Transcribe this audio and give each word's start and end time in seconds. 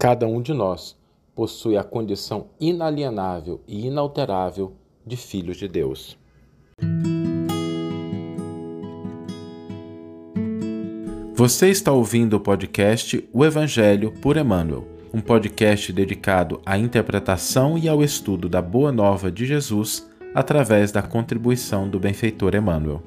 Cada 0.00 0.26
um 0.26 0.40
de 0.40 0.54
nós 0.54 0.96
possui 1.34 1.76
a 1.76 1.84
condição 1.84 2.46
inalienável 2.58 3.60
e 3.68 3.86
inalterável 3.86 4.72
de 5.06 5.14
filhos 5.14 5.58
de 5.58 5.68
Deus. 5.68 6.18
Você 11.34 11.68
está 11.68 11.92
ouvindo 11.92 12.38
o 12.38 12.40
podcast 12.40 13.28
O 13.30 13.44
Evangelho 13.44 14.10
por 14.22 14.38
Emmanuel, 14.38 14.88
um 15.12 15.20
podcast 15.20 15.92
dedicado 15.92 16.62
à 16.64 16.78
interpretação 16.78 17.76
e 17.76 17.86
ao 17.86 18.02
estudo 18.02 18.48
da 18.48 18.62
Boa 18.62 18.90
Nova 18.90 19.30
de 19.30 19.44
Jesus 19.44 20.10
através 20.34 20.90
da 20.90 21.02
contribuição 21.02 21.86
do 21.86 22.00
benfeitor 22.00 22.54
Emmanuel. 22.54 23.02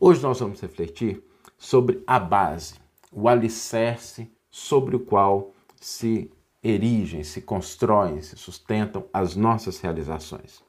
Hoje 0.00 0.22
nós 0.22 0.38
vamos 0.38 0.60
refletir 0.60 1.33
sobre 1.58 2.02
a 2.06 2.18
base, 2.18 2.74
o 3.10 3.28
alicerce 3.28 4.30
sobre 4.50 4.96
o 4.96 5.00
qual 5.00 5.52
se 5.80 6.30
erigem, 6.62 7.22
se 7.22 7.42
constroem, 7.42 8.22
se 8.22 8.36
sustentam 8.36 9.04
as 9.12 9.36
nossas 9.36 9.80
realizações. 9.80 10.62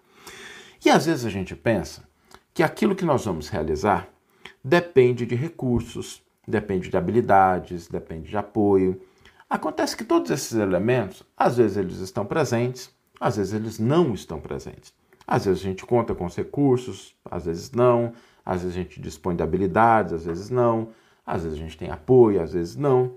E 0.83 0.89
às 0.89 1.05
vezes 1.05 1.25
a 1.25 1.29
gente 1.29 1.55
pensa 1.55 2.03
que 2.53 2.61
aquilo 2.61 2.95
que 2.95 3.05
nós 3.05 3.25
vamos 3.25 3.47
realizar 3.47 4.09
depende 4.63 5.25
de 5.25 5.35
recursos, 5.35 6.21
depende 6.47 6.89
de 6.89 6.97
habilidades, 6.97 7.87
depende 7.87 8.29
de 8.29 8.37
apoio. 8.37 9.01
Acontece 9.49 9.95
que 9.95 10.03
todos 10.03 10.31
esses 10.31 10.53
elementos, 10.53 11.23
às 11.37 11.57
vezes 11.57 11.77
eles 11.77 11.97
estão 11.99 12.25
presentes, 12.25 12.93
às 13.19 13.37
vezes 13.37 13.53
eles 13.53 13.79
não 13.79 14.13
estão 14.13 14.39
presentes. 14.39 14.93
Às 15.27 15.45
vezes 15.45 15.61
a 15.61 15.65
gente 15.65 15.85
conta 15.85 16.13
com 16.13 16.25
os 16.25 16.35
recursos, 16.35 17.15
às 17.23 17.45
vezes 17.45 17.71
não, 17.71 18.13
às 18.45 18.61
vezes 18.61 18.77
a 18.77 18.81
gente 18.81 19.01
dispõe 19.01 19.35
de 19.35 19.41
habilidades, 19.41 20.13
às 20.13 20.25
vezes 20.25 20.49
não, 20.49 20.89
às 21.25 21.43
vezes 21.43 21.57
a 21.57 21.61
gente 21.61 21.77
tem 21.77 21.89
apoio, 21.89 22.41
às 22.41 22.53
vezes 22.53 22.75
não. 22.75 23.13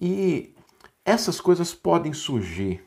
E 0.00 0.54
essas 1.04 1.40
coisas 1.40 1.74
podem 1.74 2.12
surgir, 2.12 2.84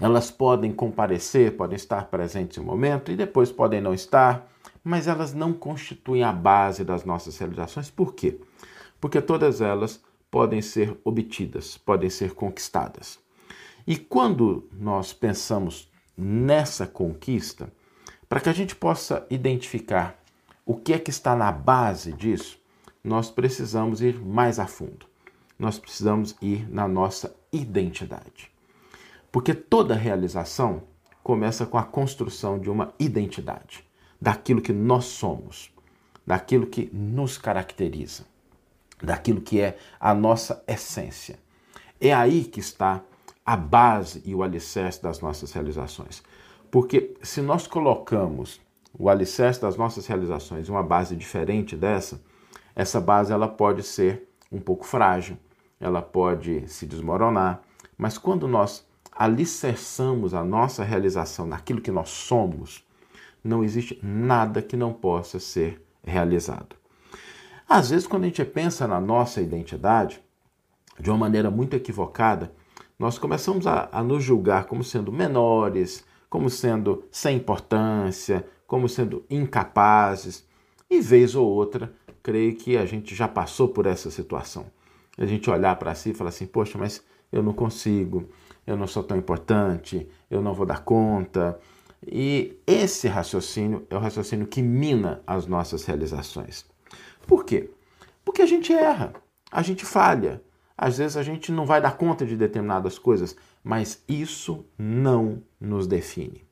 elas 0.00 0.30
podem 0.30 0.72
comparecer, 0.72 1.56
podem 1.56 1.76
estar 1.76 2.06
presentes 2.06 2.56
em 2.56 2.60
um 2.60 2.64
momento 2.64 3.12
e 3.12 3.16
depois 3.16 3.52
podem 3.52 3.80
não 3.80 3.92
estar, 3.92 4.50
mas 4.82 5.06
elas 5.06 5.34
não 5.34 5.52
constituem 5.52 6.24
a 6.24 6.32
base 6.32 6.82
das 6.82 7.04
nossas 7.04 7.36
realizações. 7.36 7.90
Por 7.90 8.14
quê? 8.14 8.40
Porque 9.00 9.20
todas 9.20 9.60
elas 9.60 10.02
podem 10.30 10.62
ser 10.62 10.98
obtidas, 11.04 11.76
podem 11.76 12.08
ser 12.08 12.32
conquistadas. 12.32 13.20
E 13.86 13.96
quando 13.96 14.68
nós 14.72 15.12
pensamos 15.12 15.90
nessa 16.16 16.86
conquista, 16.86 17.70
para 18.28 18.40
que 18.40 18.48
a 18.48 18.52
gente 18.52 18.74
possa 18.74 19.26
identificar 19.28 20.21
o 20.72 20.76
que 20.76 20.94
é 20.94 20.98
que 20.98 21.10
está 21.10 21.36
na 21.36 21.52
base 21.52 22.14
disso, 22.14 22.58
nós 23.04 23.30
precisamos 23.30 24.00
ir 24.00 24.18
mais 24.18 24.58
a 24.58 24.66
fundo. 24.66 25.04
Nós 25.58 25.78
precisamos 25.78 26.34
ir 26.40 26.66
na 26.72 26.88
nossa 26.88 27.36
identidade. 27.52 28.50
Porque 29.30 29.52
toda 29.52 29.94
realização 29.94 30.84
começa 31.22 31.66
com 31.66 31.76
a 31.76 31.82
construção 31.82 32.58
de 32.58 32.70
uma 32.70 32.94
identidade, 32.98 33.84
daquilo 34.18 34.62
que 34.62 34.72
nós 34.72 35.04
somos, 35.04 35.70
daquilo 36.26 36.66
que 36.66 36.88
nos 36.90 37.36
caracteriza, 37.36 38.24
daquilo 39.02 39.42
que 39.42 39.60
é 39.60 39.76
a 40.00 40.14
nossa 40.14 40.64
essência. 40.66 41.38
É 42.00 42.14
aí 42.14 42.44
que 42.44 42.60
está 42.60 43.02
a 43.44 43.58
base 43.58 44.22
e 44.24 44.34
o 44.34 44.42
alicerce 44.42 45.02
das 45.02 45.20
nossas 45.20 45.52
realizações. 45.52 46.22
Porque 46.70 47.14
se 47.22 47.42
nós 47.42 47.66
colocamos 47.66 48.58
o 48.98 49.08
alicerce 49.08 49.60
das 49.60 49.76
nossas 49.76 50.06
realizações 50.06 50.68
uma 50.68 50.82
base 50.82 51.16
diferente 51.16 51.76
dessa, 51.76 52.20
essa 52.74 53.00
base 53.00 53.32
ela 53.32 53.48
pode 53.48 53.82
ser 53.82 54.28
um 54.50 54.60
pouco 54.60 54.84
frágil, 54.84 55.36
ela 55.80 56.02
pode 56.02 56.68
se 56.68 56.86
desmoronar, 56.86 57.62
mas 57.96 58.18
quando 58.18 58.46
nós 58.46 58.86
alicerçamos 59.10 60.34
a 60.34 60.42
nossa 60.42 60.84
realização 60.84 61.46
naquilo 61.46 61.80
que 61.80 61.90
nós 61.90 62.08
somos, 62.08 62.84
não 63.44 63.64
existe 63.64 63.98
nada 64.02 64.62
que 64.62 64.76
não 64.76 64.92
possa 64.92 65.38
ser 65.38 65.84
realizado. 66.02 66.76
Às 67.68 67.90
vezes, 67.90 68.06
quando 68.06 68.24
a 68.24 68.26
gente 68.26 68.44
pensa 68.44 68.86
na 68.86 69.00
nossa 69.00 69.40
identidade, 69.40 70.22
de 70.98 71.10
uma 71.10 71.18
maneira 71.18 71.50
muito 71.50 71.74
equivocada, 71.74 72.52
nós 72.98 73.18
começamos 73.18 73.66
a, 73.66 73.88
a 73.90 74.02
nos 74.02 74.22
julgar 74.22 74.64
como 74.64 74.84
sendo 74.84 75.10
menores, 75.10 76.04
como 76.28 76.48
sendo 76.48 77.04
sem 77.10 77.36
importância, 77.36 78.46
como 78.72 78.88
sendo 78.88 79.22
incapazes, 79.28 80.46
e 80.88 80.98
vez 80.98 81.34
ou 81.34 81.46
outra, 81.46 81.92
creio 82.22 82.56
que 82.56 82.78
a 82.78 82.86
gente 82.86 83.14
já 83.14 83.28
passou 83.28 83.68
por 83.68 83.84
essa 83.84 84.10
situação. 84.10 84.64
A 85.18 85.26
gente 85.26 85.50
olhar 85.50 85.76
para 85.76 85.94
si 85.94 86.12
e 86.12 86.14
falar 86.14 86.30
assim: 86.30 86.46
poxa, 86.46 86.78
mas 86.78 87.04
eu 87.30 87.42
não 87.42 87.52
consigo, 87.52 88.30
eu 88.66 88.74
não 88.74 88.86
sou 88.86 89.02
tão 89.02 89.18
importante, 89.18 90.08
eu 90.30 90.40
não 90.40 90.54
vou 90.54 90.64
dar 90.64 90.82
conta. 90.84 91.60
E 92.02 92.56
esse 92.66 93.08
raciocínio 93.08 93.86
é 93.90 93.94
o 93.94 93.98
raciocínio 94.00 94.46
que 94.46 94.62
mina 94.62 95.22
as 95.26 95.46
nossas 95.46 95.84
realizações. 95.84 96.64
Por 97.26 97.44
quê? 97.44 97.68
Porque 98.24 98.40
a 98.40 98.46
gente 98.46 98.72
erra, 98.72 99.12
a 99.50 99.60
gente 99.60 99.84
falha. 99.84 100.42
Às 100.78 100.96
vezes 100.96 101.18
a 101.18 101.22
gente 101.22 101.52
não 101.52 101.66
vai 101.66 101.78
dar 101.78 101.98
conta 101.98 102.24
de 102.24 102.38
determinadas 102.38 102.98
coisas, 102.98 103.36
mas 103.62 104.02
isso 104.08 104.64
não 104.78 105.42
nos 105.60 105.86
define. 105.86 106.42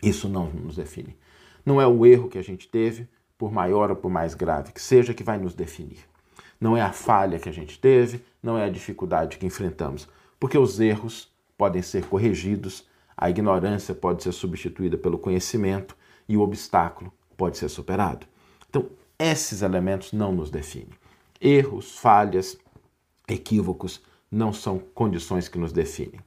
Isso 0.00 0.28
não 0.28 0.46
nos 0.46 0.76
define. 0.76 1.16
Não 1.64 1.80
é 1.80 1.86
o 1.86 2.04
erro 2.04 2.28
que 2.28 2.38
a 2.38 2.42
gente 2.42 2.68
teve, 2.68 3.08
por 3.38 3.52
maior 3.52 3.90
ou 3.90 3.96
por 3.96 4.10
mais 4.10 4.34
grave 4.34 4.72
que 4.72 4.80
seja, 4.80 5.14
que 5.14 5.24
vai 5.24 5.38
nos 5.38 5.54
definir. 5.54 5.98
Não 6.60 6.76
é 6.76 6.80
a 6.80 6.92
falha 6.92 7.38
que 7.38 7.48
a 7.48 7.52
gente 7.52 7.78
teve, 7.78 8.24
não 8.42 8.56
é 8.56 8.64
a 8.64 8.68
dificuldade 8.68 9.36
que 9.36 9.46
enfrentamos, 9.46 10.08
porque 10.38 10.58
os 10.58 10.78
erros 10.78 11.28
podem 11.58 11.82
ser 11.82 12.06
corrigidos, 12.06 12.86
a 13.16 13.30
ignorância 13.30 13.94
pode 13.94 14.22
ser 14.22 14.32
substituída 14.32 14.96
pelo 14.96 15.18
conhecimento 15.18 15.96
e 16.28 16.36
o 16.36 16.40
obstáculo 16.40 17.12
pode 17.36 17.58
ser 17.58 17.68
superado. 17.68 18.26
Então, 18.68 18.88
esses 19.18 19.62
elementos 19.62 20.12
não 20.12 20.32
nos 20.32 20.50
definem. 20.50 20.96
Erros, 21.40 21.98
falhas, 21.98 22.56
equívocos 23.28 24.00
não 24.30 24.52
são 24.52 24.78
condições 24.78 25.48
que 25.48 25.58
nos 25.58 25.72
definem. 25.72 26.20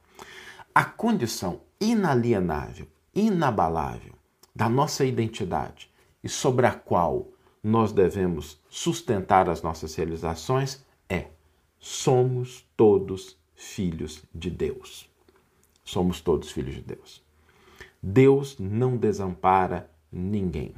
A 0.74 0.84
condição 0.84 1.60
inalienável, 1.80 2.86
inabalável 3.14 4.16
da 4.56 4.70
nossa 4.70 5.04
identidade 5.04 5.90
e 6.24 6.30
sobre 6.30 6.64
a 6.64 6.72
qual 6.72 7.28
nós 7.62 7.92
devemos 7.92 8.58
sustentar 8.70 9.50
as 9.50 9.60
nossas 9.60 9.94
realizações 9.94 10.82
é: 11.10 11.26
somos 11.78 12.66
todos 12.74 13.36
filhos 13.54 14.22
de 14.34 14.50
Deus. 14.50 15.10
Somos 15.84 16.22
todos 16.22 16.50
filhos 16.50 16.74
de 16.74 16.80
Deus. 16.80 17.22
Deus 18.02 18.58
não 18.58 18.96
desampara 18.96 19.90
ninguém. 20.10 20.74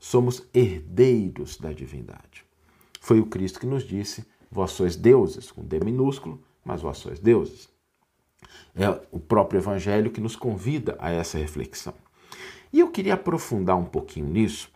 Somos 0.00 0.42
herdeiros 0.52 1.56
da 1.58 1.72
divindade. 1.72 2.44
Foi 3.00 3.20
o 3.20 3.26
Cristo 3.26 3.60
que 3.60 3.66
nos 3.66 3.84
disse: 3.84 4.26
Vós 4.50 4.72
sois 4.72 4.96
deuses, 4.96 5.52
com 5.52 5.62
D 5.62 5.78
minúsculo, 5.78 6.42
mas 6.64 6.82
vós 6.82 6.98
sois 6.98 7.20
deuses. 7.20 7.68
É 8.74 8.88
o 9.12 9.20
próprio 9.20 9.58
Evangelho 9.58 10.10
que 10.10 10.20
nos 10.20 10.34
convida 10.34 10.96
a 10.98 11.12
essa 11.12 11.38
reflexão. 11.38 11.94
E 12.76 12.80
eu 12.80 12.90
queria 12.90 13.14
aprofundar 13.14 13.74
um 13.74 13.86
pouquinho 13.86 14.26
nisso 14.26 14.70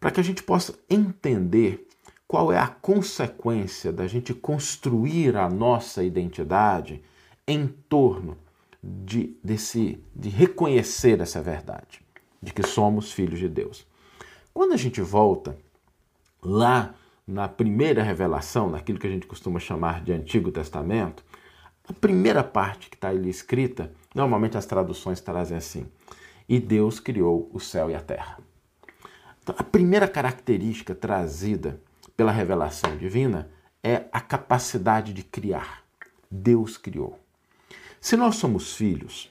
para 0.00 0.10
que 0.10 0.18
a 0.18 0.24
gente 0.24 0.42
possa 0.42 0.76
entender 0.90 1.86
qual 2.26 2.52
é 2.52 2.58
a 2.58 2.66
consequência 2.66 3.92
da 3.92 4.08
gente 4.08 4.34
construir 4.34 5.36
a 5.36 5.48
nossa 5.48 6.02
identidade 6.02 7.00
em 7.46 7.68
torno 7.68 8.36
de, 8.82 9.36
desse, 9.40 10.02
de 10.16 10.28
reconhecer 10.30 11.20
essa 11.20 11.40
verdade, 11.40 12.00
de 12.42 12.52
que 12.52 12.64
somos 12.64 13.12
filhos 13.12 13.38
de 13.38 13.48
Deus. 13.48 13.86
Quando 14.52 14.72
a 14.72 14.76
gente 14.76 15.00
volta 15.00 15.56
lá 16.42 16.92
na 17.24 17.46
primeira 17.46 18.02
revelação, 18.02 18.68
naquilo 18.68 18.98
que 18.98 19.06
a 19.06 19.10
gente 19.10 19.28
costuma 19.28 19.60
chamar 19.60 20.02
de 20.02 20.12
Antigo 20.12 20.50
Testamento, 20.50 21.24
a 21.88 21.92
primeira 21.92 22.42
parte 22.42 22.90
que 22.90 22.96
está 22.96 23.10
ali 23.10 23.30
escrita, 23.30 23.92
normalmente 24.12 24.58
as 24.58 24.66
traduções 24.66 25.20
trazem 25.20 25.56
assim: 25.56 25.86
e 26.48 26.58
Deus 26.58 27.00
criou 27.00 27.50
o 27.52 27.60
céu 27.60 27.90
e 27.90 27.94
a 27.94 28.00
terra. 28.00 28.38
Então, 29.42 29.54
a 29.58 29.62
primeira 29.62 30.08
característica 30.08 30.94
trazida 30.94 31.80
pela 32.16 32.32
revelação 32.32 32.96
divina 32.96 33.50
é 33.82 34.06
a 34.12 34.20
capacidade 34.20 35.12
de 35.12 35.22
criar. 35.22 35.84
Deus 36.30 36.76
criou. 36.76 37.18
Se 38.00 38.16
nós 38.16 38.36
somos 38.36 38.74
filhos, 38.74 39.30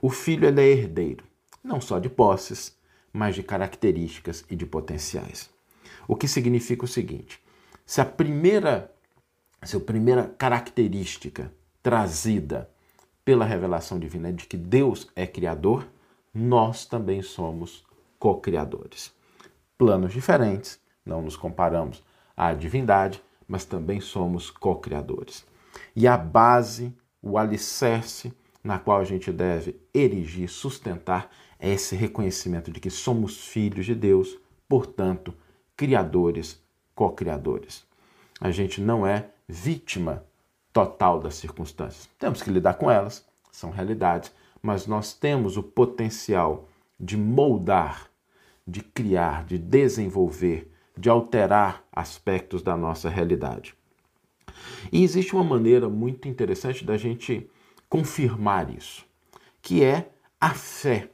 o 0.00 0.10
filho 0.10 0.48
é 0.48 0.64
herdeiro, 0.64 1.24
não 1.62 1.80
só 1.80 1.98
de 1.98 2.08
posses, 2.08 2.76
mas 3.12 3.34
de 3.34 3.42
características 3.42 4.44
e 4.50 4.56
de 4.56 4.66
potenciais. 4.66 5.50
O 6.08 6.16
que 6.16 6.26
significa 6.26 6.84
o 6.84 6.88
seguinte: 6.88 7.40
se 7.86 8.00
a 8.00 8.04
primeira, 8.04 8.92
se 9.62 9.76
a 9.76 9.80
primeira 9.80 10.24
característica 10.26 11.52
trazida 11.82 12.68
pela 13.24 13.44
revelação 13.44 13.98
divina 13.98 14.30
é 14.30 14.32
de 14.32 14.46
que 14.46 14.56
Deus 14.56 15.08
é 15.14 15.26
criador, 15.26 15.86
nós 16.34 16.86
também 16.86 17.22
somos 17.22 17.84
co-criadores. 18.18 19.12
Planos 19.76 20.12
diferentes, 20.12 20.80
não 21.04 21.20
nos 21.20 21.36
comparamos 21.36 22.02
à 22.36 22.54
divindade, 22.54 23.22
mas 23.46 23.64
também 23.64 24.00
somos 24.00 24.50
co-criadores. 24.50 25.44
E 25.94 26.06
a 26.06 26.16
base, 26.16 26.96
o 27.20 27.36
alicerce 27.36 28.32
na 28.62 28.78
qual 28.78 29.00
a 29.00 29.04
gente 29.04 29.32
deve 29.32 29.80
erigir, 29.92 30.48
sustentar, 30.48 31.30
é 31.58 31.70
esse 31.70 31.96
reconhecimento 31.96 32.70
de 32.70 32.80
que 32.80 32.90
somos 32.90 33.46
filhos 33.48 33.84
de 33.84 33.94
Deus, 33.94 34.38
portanto, 34.68 35.34
criadores, 35.76 36.62
co-criadores. 36.94 37.84
A 38.40 38.50
gente 38.50 38.80
não 38.80 39.06
é 39.06 39.30
vítima 39.48 40.24
total 40.72 41.20
das 41.20 41.34
circunstâncias. 41.34 42.08
Temos 42.18 42.42
que 42.42 42.50
lidar 42.50 42.74
com 42.74 42.90
elas, 42.90 43.26
são 43.50 43.70
realidades, 43.70 44.32
mas 44.62 44.86
nós 44.86 45.12
temos 45.12 45.56
o 45.56 45.62
potencial 45.62 46.68
de 46.98 47.16
moldar, 47.16 48.08
de 48.66 48.80
criar, 48.80 49.44
de 49.44 49.58
desenvolver, 49.58 50.70
de 50.96 51.10
alterar 51.10 51.84
aspectos 51.92 52.62
da 52.62 52.76
nossa 52.76 53.08
realidade. 53.08 53.74
E 54.92 55.02
existe 55.02 55.34
uma 55.34 55.42
maneira 55.42 55.88
muito 55.88 56.28
interessante 56.28 56.84
da 56.84 56.96
gente 56.96 57.50
confirmar 57.88 58.70
isso, 58.74 59.04
que 59.60 59.82
é 59.82 60.10
a 60.40 60.50
fé, 60.50 61.10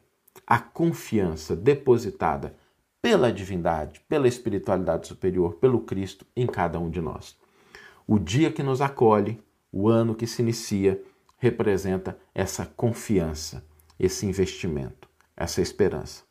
a 0.46 0.58
confiança 0.58 1.56
depositada 1.56 2.54
pela 3.00 3.32
divindade, 3.32 4.00
pela 4.08 4.28
espiritualidade 4.28 5.06
superior, 5.06 5.54
pelo 5.54 5.80
Cristo 5.80 6.26
em 6.36 6.46
cada 6.46 6.78
um 6.78 6.90
de 6.90 7.00
nós. 7.00 7.36
O 8.06 8.18
dia 8.18 8.50
que 8.50 8.62
nos 8.62 8.80
acolhe, 8.80 9.40
o 9.72 9.88
ano 9.88 10.14
que 10.14 10.26
se 10.26 10.42
inicia, 10.42 11.00
representa 11.38 12.18
essa 12.34 12.66
confiança, 12.66 13.64
esse 13.98 14.26
investimento, 14.26 15.08
essa 15.36 15.60
esperança. 15.60 16.22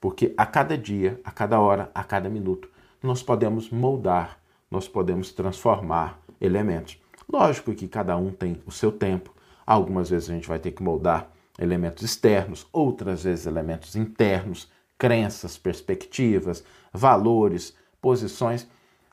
Porque 0.00 0.34
a 0.36 0.44
cada 0.44 0.76
dia, 0.76 1.20
a 1.24 1.30
cada 1.30 1.60
hora, 1.60 1.90
a 1.94 2.02
cada 2.02 2.28
minuto, 2.28 2.68
nós 3.02 3.22
podemos 3.22 3.70
moldar, 3.70 4.38
nós 4.70 4.88
podemos 4.88 5.32
transformar 5.32 6.20
elementos. 6.40 6.98
Lógico 7.30 7.74
que 7.74 7.88
cada 7.88 8.16
um 8.16 8.30
tem 8.32 8.60
o 8.66 8.70
seu 8.70 8.90
tempo. 8.90 9.34
Algumas 9.66 10.10
vezes 10.10 10.28
a 10.28 10.34
gente 10.34 10.48
vai 10.48 10.58
ter 10.58 10.72
que 10.72 10.82
moldar 10.82 11.30
elementos 11.58 12.02
externos, 12.02 12.66
outras 12.72 13.24
vezes 13.24 13.46
elementos 13.46 13.94
internos, 13.94 14.70
crenças, 14.98 15.56
perspectivas, 15.56 16.64
valores, 16.92 17.74
posições, 18.00 18.66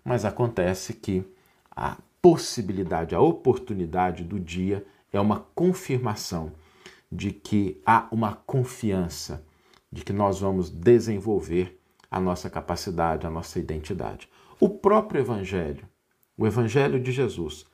mas 0.03 0.25
acontece 0.25 0.93
que 0.93 1.23
a 1.69 1.97
possibilidade, 2.21 3.15
a 3.15 3.21
oportunidade 3.21 4.23
do 4.23 4.39
dia 4.39 4.85
é 5.11 5.19
uma 5.19 5.45
confirmação 5.53 6.53
de 7.11 7.31
que 7.31 7.81
há 7.85 8.07
uma 8.11 8.33
confiança 8.33 9.45
de 9.91 10.03
que 10.03 10.13
nós 10.13 10.39
vamos 10.39 10.69
desenvolver 10.69 11.77
a 12.09 12.19
nossa 12.19 12.49
capacidade, 12.49 13.27
a 13.27 13.29
nossa 13.29 13.59
identidade. 13.59 14.29
O 14.59 14.69
próprio 14.69 15.19
Evangelho, 15.19 15.87
o 16.37 16.47
Evangelho 16.47 16.99
de 16.99 17.11
Jesus, 17.11 17.65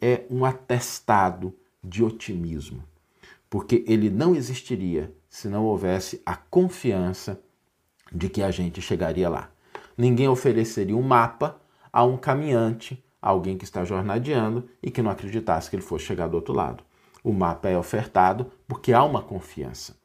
é 0.00 0.24
um 0.30 0.44
atestado 0.44 1.54
de 1.82 2.02
otimismo, 2.02 2.84
porque 3.50 3.84
ele 3.86 4.08
não 4.08 4.34
existiria 4.34 5.12
se 5.28 5.48
não 5.48 5.64
houvesse 5.64 6.22
a 6.24 6.36
confiança 6.36 7.40
de 8.12 8.28
que 8.28 8.42
a 8.42 8.50
gente 8.50 8.80
chegaria 8.80 9.28
lá. 9.28 9.50
Ninguém 9.96 10.28
ofereceria 10.28 10.96
um 10.96 11.02
mapa 11.02 11.60
a 11.92 12.04
um 12.04 12.16
caminhante 12.16 13.03
alguém 13.24 13.56
que 13.56 13.64
está 13.64 13.86
jornadeando 13.86 14.68
e 14.82 14.90
que 14.90 15.00
não 15.00 15.10
acreditasse 15.10 15.70
que 15.70 15.76
ele 15.76 15.82
fosse 15.82 16.04
chegar 16.04 16.28
do 16.28 16.34
outro 16.34 16.52
lado. 16.52 16.84
O 17.22 17.32
mapa 17.32 17.70
é 17.70 17.78
ofertado 17.78 18.52
porque 18.68 18.92
há 18.92 19.02
uma 19.02 19.22
confiança, 19.22 19.96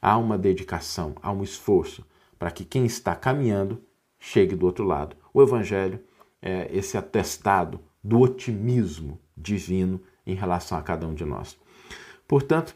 há 0.00 0.16
uma 0.16 0.38
dedicação, 0.38 1.14
há 1.20 1.30
um 1.30 1.42
esforço 1.42 2.02
para 2.38 2.50
que 2.50 2.64
quem 2.64 2.86
está 2.86 3.14
caminhando 3.14 3.82
chegue 4.18 4.56
do 4.56 4.64
outro 4.64 4.86
lado. 4.86 5.14
O 5.34 5.42
Evangelho 5.42 6.00
é 6.40 6.66
esse 6.72 6.96
atestado 6.96 7.78
do 8.02 8.20
otimismo 8.20 9.20
divino 9.36 10.00
em 10.26 10.34
relação 10.34 10.78
a 10.78 10.82
cada 10.82 11.06
um 11.06 11.12
de 11.12 11.26
nós. 11.26 11.58
Portanto, 12.26 12.74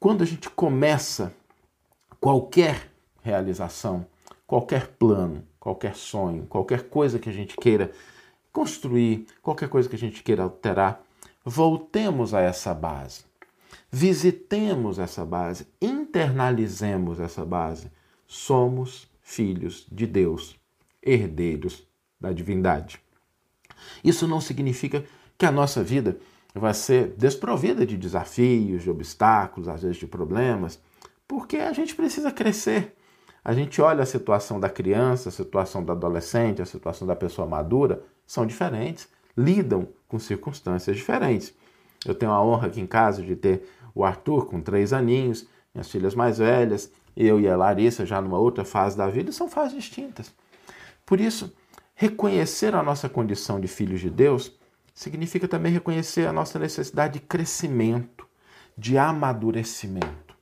quando 0.00 0.22
a 0.22 0.26
gente 0.26 0.48
começa 0.48 1.34
qualquer 2.18 2.90
realização, 3.22 4.06
qualquer 4.46 4.86
plano, 4.86 5.44
qualquer 5.60 5.94
sonho, 5.94 6.46
qualquer 6.46 6.84
coisa 6.84 7.18
que 7.18 7.28
a 7.28 7.32
gente 7.32 7.54
queira 7.56 7.92
construir, 8.58 9.24
qualquer 9.40 9.68
coisa 9.68 9.88
que 9.88 9.94
a 9.94 9.98
gente 9.98 10.20
queira 10.20 10.42
alterar, 10.42 11.00
voltemos 11.44 12.34
a 12.34 12.40
essa 12.40 12.74
base. 12.74 13.22
Visitemos 13.88 14.98
essa 14.98 15.24
base, 15.24 15.68
internalizemos 15.80 17.20
essa 17.20 17.44
base. 17.44 17.88
Somos 18.26 19.08
filhos 19.22 19.86
de 19.92 20.08
Deus, 20.08 20.56
herdeiros 21.00 21.86
da 22.20 22.32
divindade. 22.32 23.00
Isso 24.02 24.26
não 24.26 24.40
significa 24.40 25.04
que 25.38 25.46
a 25.46 25.52
nossa 25.52 25.84
vida 25.84 26.18
vai 26.52 26.74
ser 26.74 27.14
desprovida 27.16 27.86
de 27.86 27.96
desafios, 27.96 28.82
de 28.82 28.90
obstáculos, 28.90 29.68
às 29.68 29.82
vezes 29.82 29.98
de 29.98 30.06
problemas, 30.08 30.80
porque 31.28 31.58
a 31.58 31.72
gente 31.72 31.94
precisa 31.94 32.32
crescer. 32.32 32.96
A 33.44 33.52
gente 33.52 33.80
olha 33.80 34.02
a 34.02 34.06
situação 34.06 34.58
da 34.58 34.68
criança, 34.68 35.28
a 35.28 35.32
situação 35.32 35.84
do 35.84 35.92
adolescente, 35.92 36.60
a 36.60 36.66
situação 36.66 37.06
da 37.06 37.14
pessoa 37.14 37.46
madura, 37.46 38.02
são 38.28 38.46
diferentes, 38.46 39.08
lidam 39.34 39.88
com 40.06 40.18
circunstâncias 40.18 40.94
diferentes. 40.94 41.54
Eu 42.04 42.14
tenho 42.14 42.30
a 42.30 42.44
honra 42.44 42.68
aqui 42.68 42.78
em 42.78 42.86
casa 42.86 43.22
de 43.22 43.34
ter 43.34 43.66
o 43.94 44.04
Arthur 44.04 44.46
com 44.46 44.60
três 44.60 44.92
aninhos, 44.92 45.48
minhas 45.74 45.90
filhas 45.90 46.14
mais 46.14 46.36
velhas, 46.38 46.92
eu 47.16 47.40
e 47.40 47.48
a 47.48 47.56
Larissa 47.56 48.04
já 48.04 48.20
numa 48.20 48.38
outra 48.38 48.64
fase 48.64 48.96
da 48.96 49.08
vida, 49.08 49.32
são 49.32 49.48
fases 49.48 49.74
distintas. 49.74 50.32
Por 51.06 51.20
isso, 51.20 51.52
reconhecer 51.94 52.74
a 52.74 52.82
nossa 52.82 53.08
condição 53.08 53.58
de 53.58 53.66
filhos 53.66 54.00
de 54.00 54.10
Deus 54.10 54.52
significa 54.94 55.48
também 55.48 55.72
reconhecer 55.72 56.26
a 56.26 56.32
nossa 56.32 56.58
necessidade 56.58 57.14
de 57.14 57.20
crescimento, 57.20 58.26
de 58.76 58.98
amadurecimento, 58.98 60.36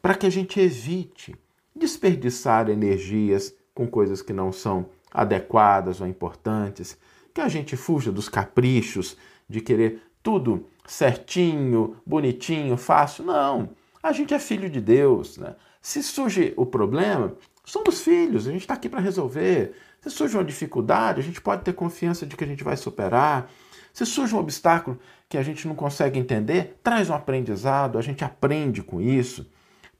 para 0.00 0.14
que 0.14 0.26
a 0.26 0.30
gente 0.30 0.60
evite 0.60 1.34
desperdiçar 1.74 2.70
energias 2.70 3.52
com 3.76 3.86
coisas 3.86 4.22
que 4.22 4.32
não 4.32 4.50
são 4.50 4.86
adequadas 5.12 6.00
ou 6.00 6.06
importantes, 6.06 6.98
que 7.32 7.42
a 7.42 7.48
gente 7.48 7.76
fuja 7.76 8.10
dos 8.10 8.26
caprichos 8.26 9.18
de 9.46 9.60
querer 9.60 10.02
tudo 10.22 10.66
certinho, 10.86 11.98
bonitinho, 12.04 12.78
fácil. 12.78 13.26
Não. 13.26 13.68
A 14.02 14.12
gente 14.12 14.32
é 14.32 14.38
filho 14.38 14.70
de 14.70 14.80
Deus. 14.80 15.36
Né? 15.36 15.54
Se 15.82 16.02
surge 16.02 16.54
o 16.56 16.64
problema, 16.64 17.34
somos 17.66 18.00
filhos, 18.00 18.48
a 18.48 18.50
gente 18.50 18.62
está 18.62 18.72
aqui 18.72 18.88
para 18.88 18.98
resolver. 18.98 19.76
Se 20.00 20.08
surge 20.10 20.38
uma 20.38 20.44
dificuldade, 20.44 21.20
a 21.20 21.22
gente 21.22 21.42
pode 21.42 21.62
ter 21.62 21.74
confiança 21.74 22.24
de 22.24 22.34
que 22.34 22.44
a 22.44 22.46
gente 22.46 22.64
vai 22.64 22.78
superar. 22.78 23.50
Se 23.92 24.06
surge 24.06 24.34
um 24.34 24.38
obstáculo 24.38 24.98
que 25.28 25.36
a 25.36 25.42
gente 25.42 25.68
não 25.68 25.74
consegue 25.74 26.18
entender, 26.18 26.78
traz 26.82 27.10
um 27.10 27.14
aprendizado, 27.14 27.98
a 27.98 28.02
gente 28.02 28.24
aprende 28.24 28.82
com 28.82 29.02
isso, 29.02 29.46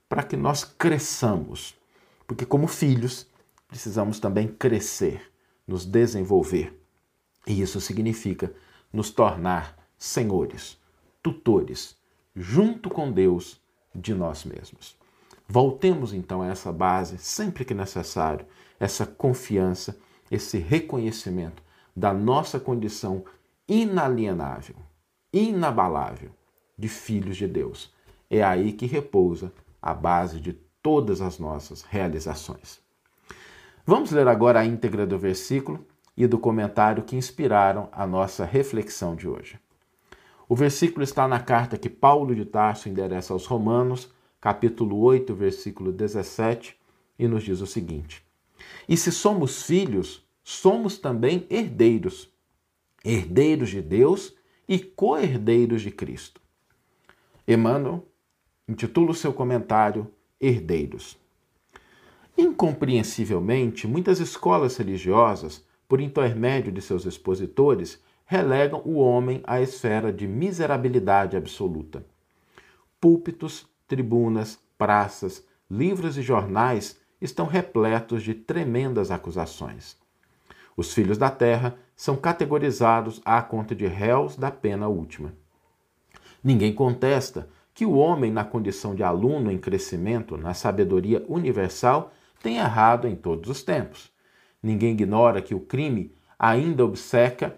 para 0.09 0.23
que 0.23 0.37
nós 0.37 0.65
cresçamos. 0.65 1.75
Porque, 2.27 2.47
como 2.47 2.67
filhos, 2.67 3.27
precisamos 3.69 4.19
também 4.19 4.49
crescer, 4.49 5.33
nos 5.67 5.85
desenvolver. 5.85 6.81
E 7.47 7.61
isso 7.61 7.81
significa 7.81 8.53
nos 8.93 9.11
tornar 9.11 9.77
senhores, 9.99 10.79
tutores, 11.23 11.97
junto 12.35 12.91
com 12.91 13.11
Deus, 13.11 13.61
de 13.95 14.15
nós 14.15 14.45
mesmos. 14.45 14.97
Voltemos 15.49 16.13
então 16.13 16.43
a 16.43 16.49
essa 16.49 16.73
base 16.73 17.19
sempre 17.19 17.65
que 17.65 17.73
necessário, 17.73 18.47
essa 18.79 19.07
confiança, 19.07 19.99
esse 20.31 20.59
reconhecimento 20.59 21.63
da 21.95 22.13
nossa 22.13 22.61
condição 22.61 23.25
inalienável, 23.67 24.77
inabalável 25.33 26.31
de 26.77 26.89
filhos 26.89 27.37
de 27.37 27.47
Deus. 27.47 27.93
É 28.29 28.43
aí 28.43 28.73
que 28.73 28.87
repousa 28.87 29.53
a 29.81 29.95
base 29.95 30.41
de 30.41 30.53
todas 30.83 31.21
as 31.21 31.39
nossas 31.39 31.83
realizações. 31.83 32.81
Vamos 33.89 34.11
ler 34.11 34.27
agora 34.27 34.59
a 34.59 34.67
íntegra 34.67 35.07
do 35.07 35.17
versículo 35.17 35.87
e 36.17 36.27
do 36.27 36.41
comentário 36.41 37.05
que 37.05 37.15
inspiraram 37.15 37.89
a 37.93 38.05
nossa 38.05 38.45
reflexão 38.45 39.15
de 39.15 39.29
hoje. 39.29 39.61
O 40.49 40.57
versículo 40.57 41.05
está 41.05 41.29
na 41.29 41.39
carta 41.39 41.79
que 41.79 41.89
Paulo 41.89 42.35
de 42.35 42.45
Tarso 42.45 42.89
endereça 42.89 43.33
aos 43.33 43.47
Romanos, 43.47 44.13
capítulo 44.41 44.99
8, 44.99 45.33
versículo 45.37 45.93
17, 45.93 46.77
e 47.17 47.29
nos 47.29 47.45
diz 47.45 47.61
o 47.61 47.67
seguinte: 47.67 48.25
E 48.89 48.97
se 48.97 49.13
somos 49.13 49.63
filhos, 49.63 50.27
somos 50.43 50.99
também 50.99 51.47
herdeiros, 51.49 52.29
herdeiros 53.05 53.71
de 53.71 53.83
Deus 53.83 54.35
e 54.69 54.81
co-herdeiros 54.81 55.83
de 55.83 55.93
Cristo. 55.93 56.41
Emmanuel 57.47 58.05
intitula 58.67 59.13
o 59.13 59.15
seu 59.15 59.33
comentário 59.33 60.11
Herdeiros. 60.41 61.17
Incompreensivelmente, 62.37 63.87
muitas 63.87 64.21
escolas 64.21 64.77
religiosas 64.77 65.65
por 65.89 66.01
intermédio 66.01 66.73
de 66.73 66.83
seus 66.83 67.07
expositores, 67.07 68.03
relegam 68.25 68.83
o 68.85 68.97
homem 68.97 69.41
à 69.45 69.61
esfera 69.61 70.13
de 70.13 70.27
miserabilidade 70.27 71.37
absoluta. 71.37 72.05
Púlpitos, 73.01 73.67
tribunas, 73.87 74.59
praças, 74.77 75.47
livros 75.71 76.19
e 76.19 76.23
jornais 76.23 76.99
estão 77.21 77.47
repletos 77.47 78.23
de 78.23 78.35
tremendas 78.35 79.11
acusações. 79.11 79.97
Os 80.77 80.93
filhos 80.93 81.17
da 81.17 81.31
terra 81.31 81.79
são 81.95 82.17
categorizados 82.17 83.23
à 83.25 83.41
conta 83.41 83.75
de 83.75 83.87
réus 83.87 84.37
da 84.37 84.51
pena 84.51 84.89
última. 84.89 85.33
Ninguém 86.43 86.75
contesta 86.75 87.49
que 87.73 87.87
o 87.87 87.95
homem, 87.95 88.31
na 88.31 88.45
condição 88.45 88.95
de 88.95 89.03
aluno 89.03 89.51
em 89.51 89.59
crescimento 89.59 90.37
na 90.37 90.53
sabedoria 90.53 91.25
universal, 91.29 92.13
tem 92.43 92.59
errado 92.59 93.07
em 93.07 93.15
todos 93.15 93.51
os 93.51 93.63
tempos. 93.63 94.11
Ninguém 94.63 94.93
ignora 94.93 95.43
que 95.43 95.55
o 95.55 95.61
crime 95.61 96.13
ainda 96.39 96.85
obceca, 96.85 97.57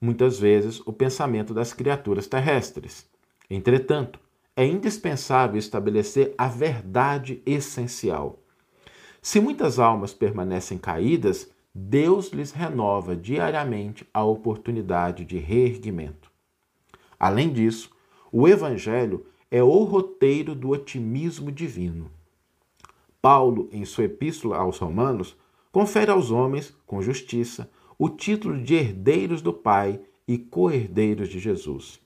muitas 0.00 0.38
vezes, 0.38 0.80
o 0.86 0.92
pensamento 0.92 1.54
das 1.54 1.72
criaturas 1.72 2.26
terrestres. 2.26 3.06
Entretanto, 3.48 4.18
é 4.56 4.64
indispensável 4.64 5.58
estabelecer 5.58 6.34
a 6.38 6.46
verdade 6.46 7.42
essencial. 7.44 8.38
Se 9.20 9.40
muitas 9.40 9.78
almas 9.78 10.12
permanecem 10.12 10.78
caídas, 10.78 11.50
Deus 11.74 12.28
lhes 12.28 12.52
renova 12.52 13.16
diariamente 13.16 14.06
a 14.14 14.22
oportunidade 14.22 15.24
de 15.24 15.38
reerguimento. 15.38 16.30
Além 17.18 17.52
disso, 17.52 17.90
o 18.30 18.46
Evangelho 18.46 19.26
é 19.50 19.62
o 19.62 19.82
roteiro 19.84 20.54
do 20.54 20.70
otimismo 20.70 21.50
divino. 21.50 22.10
Paulo, 23.24 23.70
em 23.72 23.86
sua 23.86 24.04
epístola 24.04 24.58
aos 24.58 24.76
Romanos, 24.76 25.34
confere 25.72 26.10
aos 26.10 26.30
homens, 26.30 26.76
com 26.86 27.00
justiça, 27.00 27.70
o 27.98 28.10
título 28.10 28.62
de 28.62 28.74
herdeiros 28.74 29.40
do 29.40 29.50
Pai 29.50 29.98
e 30.28 30.36
co-herdeiros 30.36 31.30
de 31.30 31.38
Jesus. 31.38 31.98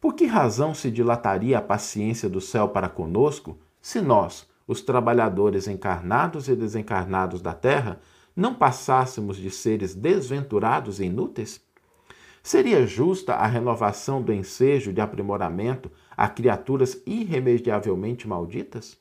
Por 0.00 0.14
que 0.14 0.26
razão 0.26 0.74
se 0.74 0.92
dilataria 0.92 1.58
a 1.58 1.60
paciência 1.60 2.28
do 2.28 2.40
céu 2.40 2.68
para 2.68 2.88
conosco, 2.88 3.58
se 3.82 4.00
nós, 4.00 4.48
os 4.64 4.80
trabalhadores 4.80 5.66
encarnados 5.66 6.48
e 6.48 6.54
desencarnados 6.54 7.42
da 7.42 7.52
terra, 7.52 7.98
não 8.36 8.54
passássemos 8.54 9.38
de 9.38 9.50
seres 9.50 9.92
desventurados 9.92 11.00
e 11.00 11.06
inúteis? 11.06 11.60
Seria 12.44 12.86
justa 12.86 13.34
a 13.34 13.46
renovação 13.48 14.22
do 14.22 14.32
ensejo 14.32 14.92
de 14.92 15.00
aprimoramento 15.00 15.90
a 16.16 16.28
criaturas 16.28 17.02
irremediavelmente 17.04 18.28
malditas? 18.28 18.96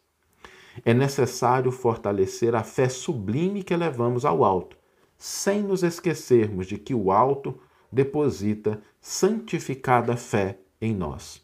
É 0.86 0.94
necessário 0.94 1.72
fortalecer 1.72 2.56
a 2.56 2.64
fé 2.64 2.90
sublime 2.90 3.64
que 3.64 3.76
levamos 3.76 4.26
ao 4.26 4.44
alto, 4.44 4.78
sem 5.18 5.62
nos 5.62 5.84
esquecermos 5.84 6.68
de 6.68 6.78
que 6.78 6.94
o 6.94 7.12
alto 7.12 7.60
deposita 7.92 8.82
santificada 9.02 10.16
fé 10.16 10.60
em 10.80 10.94
nós. 10.94 11.42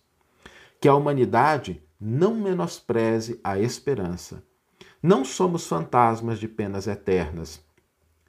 Que 0.80 0.88
a 0.88 0.96
humanidade 0.96 1.82
não 2.00 2.36
menospreze 2.36 3.40
a 3.44 3.58
esperança. 3.58 4.44
Não 5.02 5.26
somos 5.26 5.68
fantasmas 5.68 6.40
de 6.40 6.48
penas 6.48 6.88
eternas, 6.88 7.62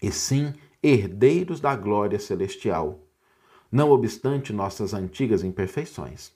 e 0.02 0.10
sim 0.10 0.52
herdeiros 0.82 1.60
da 1.60 1.74
glória 1.74 2.18
celestial, 2.18 3.00
não 3.70 3.90
obstante 3.90 4.52
nossas 4.52 4.92
antigas 4.92 5.42
imperfeições. 5.42 6.32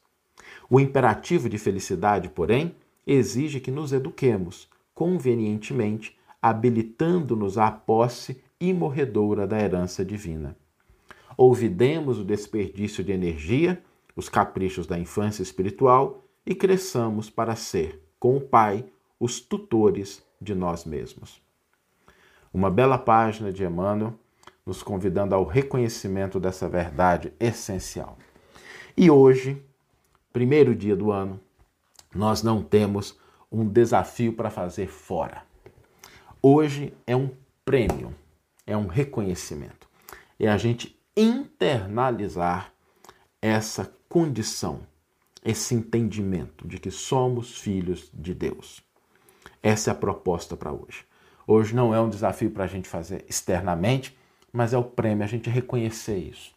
O 0.71 0.81
imperativo 0.81 1.49
de 1.49 1.59
felicidade, 1.59 2.29
porém, 2.29 2.75
exige 3.13 3.61
que 3.61 3.71
nos 3.71 3.93
eduquemos 3.93 4.69
convenientemente, 4.95 6.19
habilitando-nos 6.43 7.57
à 7.57 7.71
posse 7.71 8.43
imorredoura 8.61 9.47
da 9.47 9.59
herança 9.59 10.05
divina. 10.05 10.57
Ouvidemos 11.37 12.19
o 12.19 12.25
desperdício 12.25 13.05
de 13.05 13.13
energia, 13.13 13.81
os 14.17 14.29
caprichos 14.29 14.87
da 14.89 14.99
infância 14.99 15.41
espiritual 15.41 16.25
e 16.45 16.53
cresçamos 16.55 17.31
para 17.31 17.55
ser, 17.55 18.03
com 18.19 18.37
o 18.37 18.41
Pai, 18.41 18.85
os 19.21 19.41
tutores 19.41 20.21
de 20.43 20.55
nós 20.55 20.85
mesmos. 20.85 21.41
Uma 22.53 22.71
bela 22.71 22.99
página 22.99 23.53
de 23.53 23.63
Emmanuel 23.63 24.15
nos 24.67 24.83
convidando 24.83 25.35
ao 25.35 25.45
reconhecimento 25.45 26.41
dessa 26.41 26.69
verdade 26.69 27.33
essencial. 27.39 28.19
E 28.97 29.09
hoje, 29.09 29.63
primeiro 30.33 30.75
dia 30.75 30.97
do 30.97 31.13
ano, 31.13 31.41
nós 32.15 32.43
não 32.43 32.63
temos 32.63 33.19
um 33.51 33.67
desafio 33.67 34.33
para 34.33 34.51
fazer 34.51 34.89
fora. 34.89 35.43
Hoje 36.43 36.95
é 37.07 37.17
um 37.17 37.31
prêmio, 37.65 38.15
é 38.67 38.77
um 38.77 38.87
reconhecimento. 38.87 39.89
É 40.39 40.49
a 40.49 40.57
gente 40.57 40.99
internalizar 41.17 42.73
essa 43.43 43.93
condição, 44.09 44.81
esse 45.45 45.75
entendimento 45.75 46.67
de 46.67 46.79
que 46.79 46.91
somos 46.91 47.59
filhos 47.59 48.11
de 48.13 48.35
Deus. 48.35 48.83
Essa 49.63 49.91
é 49.91 49.93
a 49.93 49.97
proposta 49.97 50.57
para 50.57 50.73
hoje. 50.73 51.05
Hoje 51.47 51.75
não 51.75 51.95
é 51.95 52.01
um 52.01 52.09
desafio 52.09 52.51
para 52.51 52.65
a 52.65 52.69
gente 52.69 52.89
fazer 52.89 53.25
externamente, 53.29 54.17
mas 54.53 54.73
é 54.73 54.79
o 54.79 54.85
prêmio 54.85 55.25
a 55.25 55.27
gente 55.27 55.51
reconhecer 55.51 56.17
isso, 56.17 56.53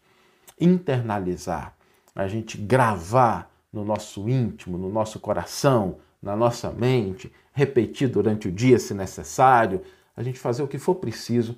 internalizar, 0.60 1.76
a 2.16 2.28
gente 2.28 2.58
gravar 2.58 3.51
no 3.72 3.86
nosso 3.86 4.28
íntimo, 4.28 4.78
no 4.78 4.90
nosso 4.90 5.20
coração, 5.20 5.98
na 6.22 6.36
nossa 6.36 6.70
mente, 6.72 7.32
repetir 7.54 8.10
durante 8.10 8.48
o 8.48 8.52
dia 8.52 8.78
se 8.78 8.94
necessário, 8.94 9.82
a 10.16 10.22
gente 10.22 10.40
fazer 10.40 10.62
o 10.62 10.68
que 10.68 10.78
for 10.78 10.96
preciso 10.96 11.58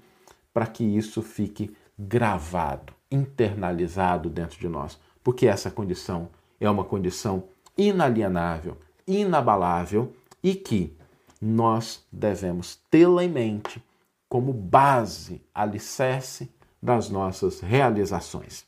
para 0.53 0.67
que 0.67 0.83
isso 0.83 1.21
fique 1.21 1.75
gravado, 1.97 2.93
internalizado 3.11 4.29
dentro 4.29 4.59
de 4.59 4.67
nós, 4.67 4.99
porque 5.23 5.47
essa 5.47 5.71
condição 5.71 6.29
é 6.59 6.69
uma 6.69 6.83
condição 6.83 7.43
inalienável, 7.77 8.77
inabalável 9.07 10.13
e 10.41 10.55
que 10.55 10.95
nós 11.41 12.05
devemos 12.11 12.79
tê-la 12.89 13.23
em 13.23 13.29
mente 13.29 13.83
como 14.29 14.53
base, 14.53 15.41
alicerce 15.53 16.49
das 16.81 17.09
nossas 17.09 17.59
realizações. 17.59 18.65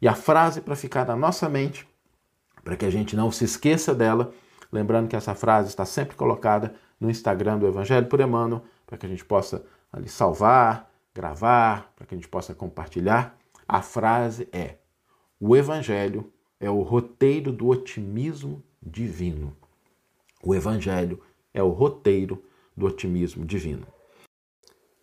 E 0.00 0.06
a 0.06 0.14
frase 0.14 0.60
para 0.60 0.76
ficar 0.76 1.06
na 1.06 1.16
nossa 1.16 1.48
mente, 1.48 1.86
para 2.64 2.76
que 2.76 2.84
a 2.84 2.90
gente 2.90 3.16
não 3.16 3.30
se 3.30 3.44
esqueça 3.44 3.94
dela, 3.94 4.32
lembrando 4.70 5.08
que 5.08 5.16
essa 5.16 5.34
frase 5.34 5.68
está 5.68 5.84
sempre 5.84 6.16
colocada 6.16 6.74
no 6.98 7.10
Instagram 7.10 7.58
do 7.58 7.66
Evangelho 7.66 8.06
por 8.06 8.20
Emmanuel, 8.20 8.62
para 8.86 8.96
que 8.96 9.06
a 9.06 9.08
gente 9.08 9.24
possa 9.24 9.64
ali 9.92 10.08
salvar, 10.08 10.90
gravar, 11.14 11.92
para 11.96 12.06
que 12.06 12.14
a 12.14 12.18
gente 12.18 12.28
possa 12.28 12.54
compartilhar. 12.54 13.36
A 13.66 13.82
frase 13.82 14.48
é: 14.52 14.76
O 15.40 15.56
Evangelho 15.56 16.32
é 16.60 16.70
o 16.70 16.82
roteiro 16.82 17.52
do 17.52 17.68
otimismo 17.68 18.62
divino. 18.80 19.56
O 20.42 20.54
Evangelho 20.54 21.20
é 21.52 21.62
o 21.62 21.70
roteiro 21.70 22.42
do 22.76 22.86
otimismo 22.86 23.44
divino. 23.44 23.86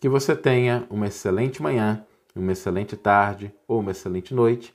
Que 0.00 0.08
você 0.08 0.34
tenha 0.34 0.86
uma 0.90 1.06
excelente 1.06 1.62
manhã, 1.62 2.04
uma 2.34 2.52
excelente 2.52 2.96
tarde 2.96 3.52
ou 3.68 3.80
uma 3.80 3.90
excelente 3.90 4.34
noite 4.34 4.74